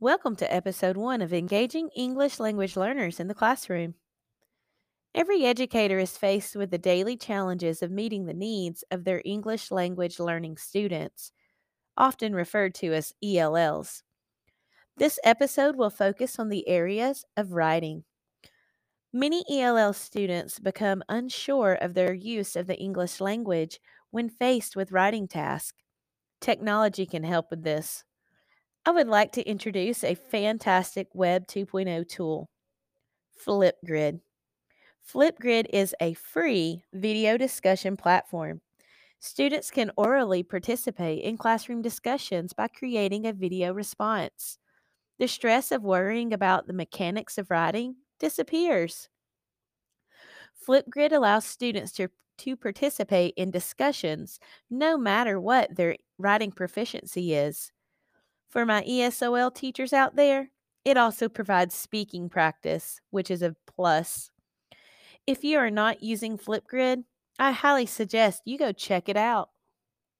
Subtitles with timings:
[0.00, 3.94] Welcome to episode one of Engaging English Language Learners in the Classroom.
[5.12, 9.72] Every educator is faced with the daily challenges of meeting the needs of their English
[9.72, 11.32] language learning students,
[11.96, 14.04] often referred to as ELLs.
[14.96, 18.04] This episode will focus on the areas of writing.
[19.12, 23.80] Many ELL students become unsure of their use of the English language
[24.12, 25.82] when faced with writing tasks.
[26.40, 28.04] Technology can help with this.
[28.88, 32.48] I would like to introduce a fantastic Web 2.0 tool,
[33.46, 34.20] Flipgrid.
[35.06, 38.62] Flipgrid is a free video discussion platform.
[39.20, 44.56] Students can orally participate in classroom discussions by creating a video response.
[45.18, 49.10] The stress of worrying about the mechanics of writing disappears.
[50.66, 57.70] Flipgrid allows students to, to participate in discussions no matter what their writing proficiency is.
[58.48, 60.50] For my ESOL teachers out there,
[60.84, 64.30] it also provides speaking practice, which is a plus.
[65.26, 67.04] If you are not using Flipgrid,
[67.38, 69.50] I highly suggest you go check it out.